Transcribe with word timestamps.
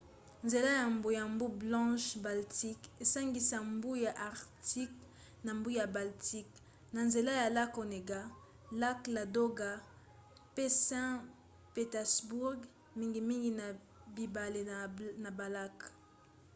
nzela 0.45 0.71
ya 0.79 0.85
mbu 0.95 1.09
ya 1.19 1.23
mbu 1.33 1.45
blanche-baltique 1.61 2.87
esangisaka 3.03 3.67
mbu 3.75 3.91
ya 4.05 4.11
arctique 4.29 4.97
na 5.45 5.51
mbu 5.59 5.69
ya 5.79 5.85
baltique 5.95 6.57
na 6.93 6.99
nzela 7.07 7.31
ya 7.41 7.47
lac 7.57 7.71
onega 7.83 8.19
lac 8.81 8.99
ladoga 9.15 9.69
pe 10.55 10.63
saint-pétersbourg 10.87 12.59
mingimingi 12.99 13.51
na 13.59 13.65
bibale 14.15 14.61
na 15.23 15.29
balac 15.39 15.77